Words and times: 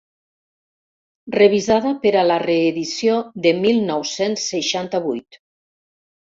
Revisada 1.35 1.91
per 2.05 2.13
a 2.21 2.23
la 2.29 2.37
reedició 2.45 3.19
de 3.47 3.53
mil 3.67 3.83
nou-cents 3.91 4.49
seixanta-vuit. 4.55 5.41